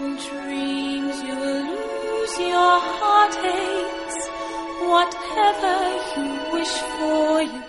[0.00, 4.14] In dreams you will lose your heartaches.
[4.88, 5.76] Whatever
[6.16, 7.62] you wish for, you.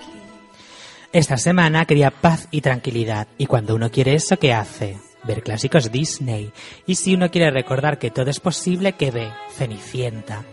[1.11, 4.97] Esta semana quería paz y tranquilidad, y cuando uno quiere eso, ¿qué hace?
[5.23, 6.53] Ver clásicos Disney.
[6.87, 9.29] Y si uno quiere recordar que todo es posible, ¿qué ve?
[9.57, 10.45] Cenicienta.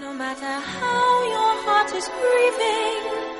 [0.00, 3.38] No matter how your heart is grieving.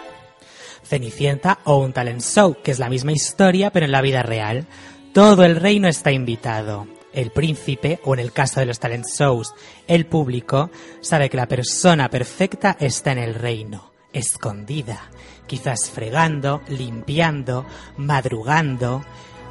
[0.85, 4.69] Cenicienta o un talent show, que es la misma historia pero en la vida real.
[5.13, 6.87] Todo el reino está invitado.
[7.19, 9.53] El príncipe, o en el caso de los talent shows,
[9.89, 15.11] el público, sabe que la persona perfecta está en el reino, escondida,
[15.49, 19.05] quizás fregando, limpiando, madrugando,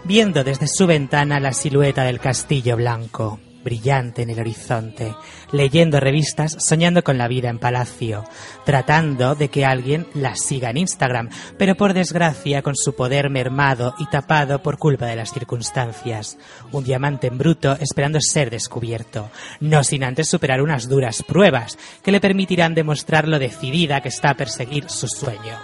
[0.06, 5.14] viendo desde su ventana la silueta del castillo blanco, brillante en el horizonte,
[5.52, 8.24] leyendo revistas, soñando con la vida en palacio,
[8.64, 13.94] tratando de que alguien la siga en Instagram, pero por desgracia con su poder mermado
[14.00, 16.38] y tapado por culpa de las circunstancias.
[16.72, 22.14] Un diamante en bruto esperando ser descubierto, no sin antes superar unas duras pruebas que
[22.14, 25.58] le permitirán demostrar lo decidida que está a perseguir su sueño.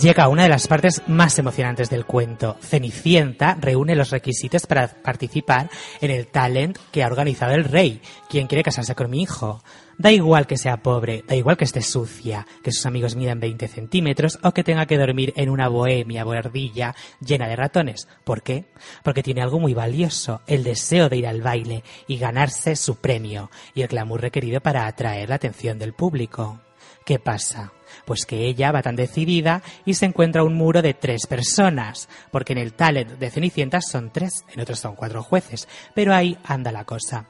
[0.00, 2.56] Llega una de las partes más emocionantes del cuento.
[2.62, 5.68] Cenicienta reúne los requisitos para participar
[6.00, 8.00] en el talent que ha organizado el rey.
[8.30, 9.62] ¿Quién quiere casarse con mi hijo?
[9.98, 13.68] Da igual que sea pobre, da igual que esté sucia, que sus amigos midan 20
[13.68, 18.08] centímetros o que tenga que dormir en una bohemia bordilla llena de ratones.
[18.24, 18.64] ¿Por qué?
[19.04, 23.50] Porque tiene algo muy valioso, el deseo de ir al baile y ganarse su premio
[23.74, 26.58] y el glamour requerido para atraer la atención del público.
[27.04, 27.72] ¿Qué pasa?
[28.04, 32.52] Pues que ella va tan decidida y se encuentra un muro de tres personas, porque
[32.52, 36.72] en el talent de Cenicienta son tres, en otros son cuatro jueces, pero ahí anda
[36.72, 37.26] la cosa.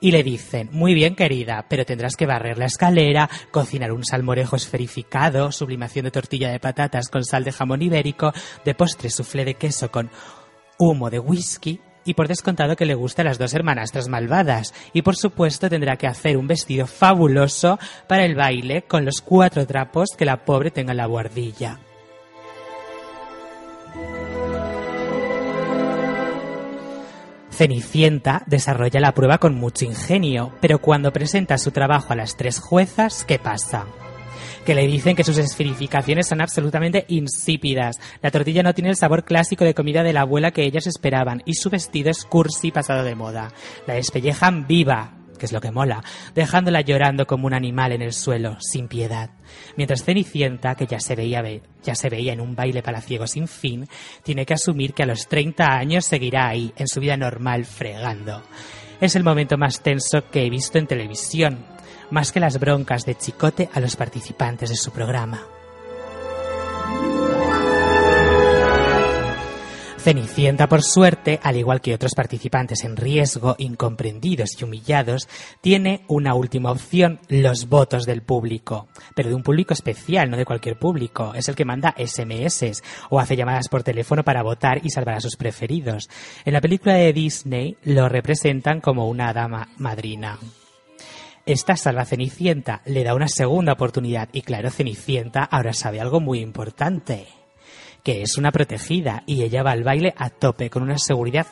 [0.00, 4.56] Y le dicen, muy bien querida, pero tendrás que barrer la escalera, cocinar un salmorejo
[4.56, 8.32] esferificado, sublimación de tortilla de patatas con sal de jamón ibérico,
[8.64, 10.10] de postre soufflé de queso con
[10.78, 14.74] humo de whisky y por descontado que le gusta a las dos hermanastras malvadas.
[14.92, 19.66] Y por supuesto tendrá que hacer un vestido fabuloso para el baile con los cuatro
[19.66, 21.78] trapos que la pobre tenga en la guardilla.
[27.50, 32.58] Cenicienta desarrolla la prueba con mucho ingenio, pero cuando presenta su trabajo a las tres
[32.58, 33.86] juezas, ¿qué pasa?
[34.64, 37.98] Que le dicen que sus esferificaciones son absolutamente insípidas.
[38.22, 41.42] La tortilla no tiene el sabor clásico de comida de la abuela que ellas esperaban
[41.44, 43.52] y su vestido es cursi pasado de moda.
[43.86, 46.02] La despellejan viva, que es lo que mola,
[46.34, 49.30] dejándola llorando como un animal en el suelo, sin piedad.
[49.76, 53.48] Mientras Cenicienta, que ya se veía, ve- ya se veía en un baile palaciego sin
[53.48, 53.88] fin,
[54.22, 58.42] tiene que asumir que a los 30 años seguirá ahí, en su vida normal, fregando.
[59.00, 61.66] Es el momento más tenso que he visto en televisión,
[62.14, 65.42] más que las broncas de chicote a los participantes de su programa.
[69.98, 75.28] Cenicienta, por suerte, al igual que otros participantes en riesgo, incomprendidos y humillados,
[75.60, 78.86] tiene una última opción, los votos del público.
[79.16, 81.32] Pero de un público especial, no de cualquier público.
[81.34, 85.20] Es el que manda SMS o hace llamadas por teléfono para votar y salvar a
[85.20, 86.08] sus preferidos.
[86.44, 90.38] En la película de Disney lo representan como una dama madrina.
[91.46, 96.18] Esta salva a Cenicienta, le da una segunda oportunidad y claro, Cenicienta ahora sabe algo
[96.18, 97.26] muy importante,
[98.02, 101.46] que es una protegida y ella va al baile a tope con una seguridad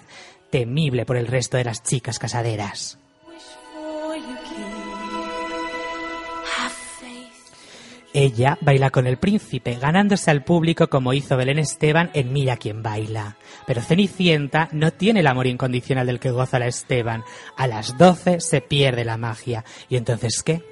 [0.49, 3.02] temible por el resto de las chicas casaderas.
[8.15, 12.83] Ella baila con el príncipe, ganándose al público como hizo Belén Esteban en Mira quién
[12.83, 13.37] baila.
[13.67, 17.25] Pero Cenicienta no tiene el amor incondicional del que goza la Esteban.
[17.57, 19.65] A las 12 se pierde la magia.
[19.89, 20.63] ¿Y entonces qué?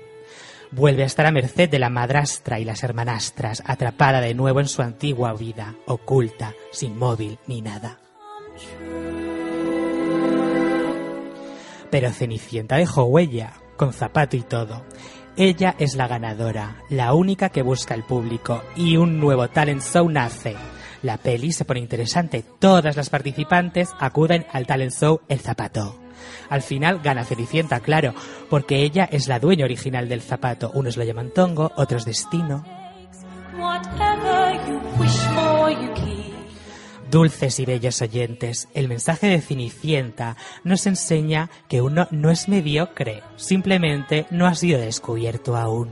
[0.71, 4.69] Vuelve a estar a merced de la madrastra y las hermanastras, atrapada de nuevo en
[4.69, 7.99] su antigua vida, oculta, sin móvil ni nada.
[11.91, 14.85] Pero Cenicienta dejó huella, con zapato y todo.
[15.37, 20.09] Ella es la ganadora, la única que busca el público, y un nuevo talent show
[20.09, 20.57] nace.
[21.03, 25.99] La peli se pone interesante, todas las participantes acuden al talent show El Zapato.
[26.51, 28.13] Al final gana Cenicienta, claro,
[28.51, 30.71] porque ella es la dueña original del zapato.
[30.75, 32.80] Unos lo llaman tongo, otros destino.
[37.11, 43.23] Dulces y bellos oyentes, el mensaje de Cenicienta nos enseña que uno no es mediocre,
[43.37, 45.91] simplemente no ha sido descubierto aún.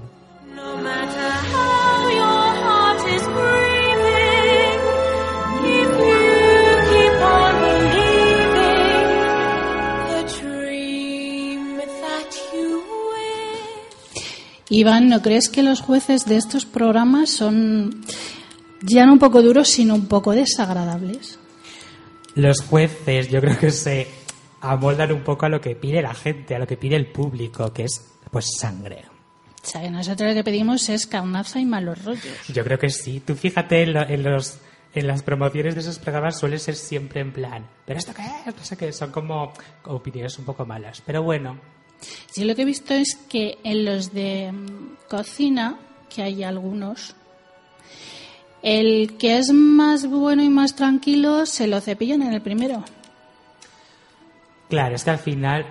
[14.70, 18.04] Iván, ¿no crees que los jueces de estos programas son
[18.82, 21.38] ya no un poco duros, sino un poco desagradables?
[22.34, 24.06] Los jueces yo creo que se
[24.60, 27.72] amoldan un poco a lo que pide la gente, a lo que pide el público,
[27.72, 29.04] que es pues sangre.
[29.62, 32.24] O sea, que nosotros lo que pedimos es carnaza y malos rollos.
[32.48, 33.20] Yo creo que sí.
[33.20, 34.58] Tú fíjate en, lo- en los
[34.94, 38.56] en las promociones de esos programas suele ser siempre en plan, ¿pero esto qué es?
[38.56, 39.52] No sé qué, son como
[39.84, 41.02] opiniones un poco malas.
[41.04, 41.58] Pero bueno,
[42.34, 45.78] Yo lo que he visto es que en los de mm, cocina,
[46.08, 47.14] que hay algunos,
[48.62, 52.84] el que es más bueno y más tranquilo se lo cepillan en el primero.
[54.68, 55.66] Claro, es que al final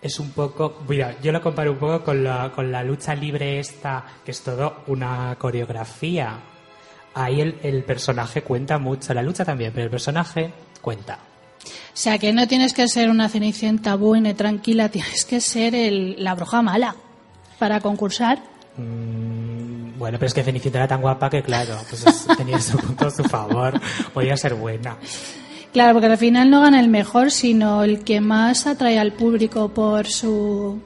[0.00, 0.82] es un poco.
[0.88, 4.40] Mira, yo lo comparo un poco con la, con la lucha libre esta, que es
[4.42, 6.38] todo una coreografía.
[7.14, 11.18] Ahí el, el personaje cuenta mucho, la lucha también, pero el personaje cuenta.
[11.64, 15.74] O sea, que no tienes que ser una cenicienta buena y tranquila, tienes que ser
[15.74, 16.96] el- la bruja mala
[17.60, 18.42] para concursar.
[18.78, 19.31] Mm,
[20.02, 23.06] bueno, pero es que Cenicienta era tan guapa que, claro, pues es- tenía su punto
[23.06, 23.80] a su favor.
[24.12, 24.96] Podía ser buena.
[25.72, 29.68] Claro, porque al final no gana el mejor, sino el que más atrae al público
[29.68, 30.80] por su...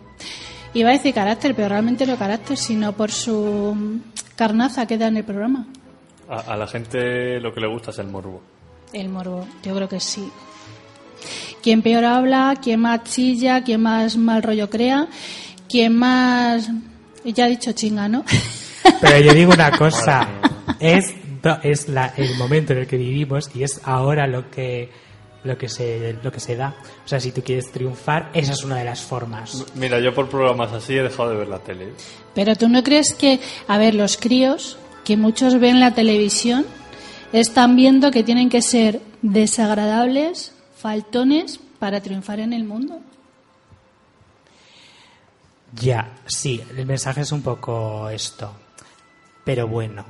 [0.75, 4.01] Iba a decir carácter, pero realmente no carácter, sino por su
[4.37, 5.67] carnaza que da en el programa.
[6.29, 8.43] A, a la gente lo que le gusta es el morbo.
[8.93, 10.31] El morbo, yo creo que sí.
[11.63, 15.09] Quien peor habla, quien más chilla, quien más mal rollo crea,
[15.69, 16.69] quien más...
[17.25, 18.23] Ya he dicho chinga, ¿no?
[19.01, 20.29] Pero yo digo una cosa,
[20.81, 21.15] es,
[21.63, 24.91] es la- el momento en el que vivimos y es ahora lo que,
[25.45, 26.75] lo, que se, lo que se da.
[27.05, 29.65] O sea, si tú quieres triunfar, esa es una de las formas.
[29.75, 31.93] Mira, yo por programas así he dejado de ver la tele.
[32.35, 36.67] Pero tú no crees que, a ver, los críos, que muchos ven la televisión,
[37.33, 43.01] están viendo que tienen que ser desagradables, faltones, para triunfar en el mundo.
[45.81, 48.51] Ya, sí, el mensaje es un poco esto.
[49.47, 50.05] Pero bueno,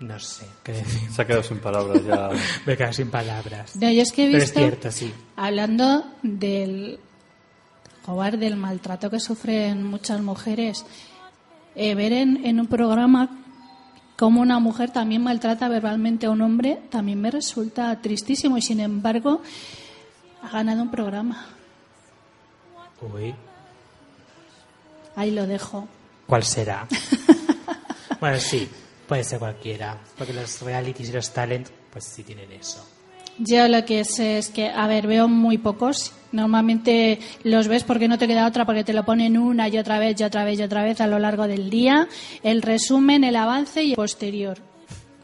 [0.00, 1.10] no sé qué decir.
[1.10, 2.28] Se ha quedado sin palabras ya.
[2.66, 3.74] Me quedo sin palabras.
[3.74, 5.12] No, yo es que he Pero es visto, cierto, sí.
[5.34, 7.00] hablando del
[8.06, 10.84] joder, del maltrato que sufren muchas mujeres,
[11.74, 13.30] eh, ver en, en un programa
[14.16, 18.80] cómo una mujer también maltrata verbalmente a un hombre también me resulta tristísimo y sin
[18.80, 19.40] embargo
[20.42, 21.46] ha ganado un programa.
[23.00, 23.34] Uy,
[25.16, 25.88] Ahí lo dejo.
[26.26, 26.86] ¿cuál será?
[28.20, 28.68] bueno, sí,
[29.08, 29.98] puede ser cualquiera.
[30.16, 32.86] Porque los realities y los talent, pues sí tienen eso.
[33.38, 36.12] Yo lo que sé es que, a ver, veo muy pocos.
[36.32, 39.98] Normalmente los ves porque no te queda otra, porque te lo ponen una y otra
[39.98, 42.06] vez y otra vez y otra vez a lo largo del día.
[42.42, 44.58] El resumen, el avance y el posterior.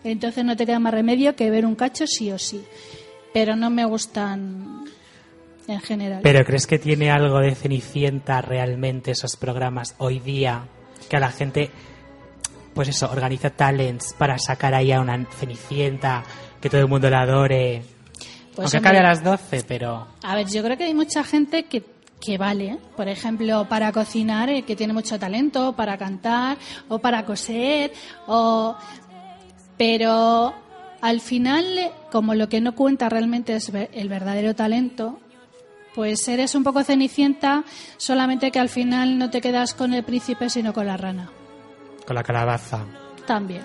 [0.03, 2.65] Entonces no te queda más remedio que ver un cacho sí o sí.
[3.35, 4.85] Pero no me gustan
[5.69, 6.21] en general.
[6.23, 10.69] ¿Pero crees que tiene algo de Cenicienta realmente esos programas hoy día?
[11.09, 11.71] Que a la gente,
[12.76, 16.23] pues eso, organiza talents para sacar ahí a una Cenicienta,
[16.61, 17.82] que todo el mundo la adore.
[18.55, 20.06] Pues, Aunque acabe a las 12, pero...
[20.23, 21.82] A ver, yo creo que hay mucha gente que,
[22.20, 22.78] que vale, ¿eh?
[22.94, 26.58] por ejemplo, para cocinar, eh, que tiene mucho talento, para cantar,
[26.88, 27.93] o para coser,
[28.26, 28.76] o...
[29.78, 30.55] Pero
[31.00, 35.19] al final, eh, como lo que no cuenta realmente es el verdadero talento,
[35.94, 37.64] pues eres un poco cenicienta,
[37.96, 41.30] solamente que al final no te quedas con el príncipe, sino con la rana.
[42.07, 42.85] Con la calabaza.
[43.27, 43.65] También.